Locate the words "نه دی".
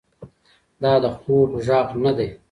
2.03-2.29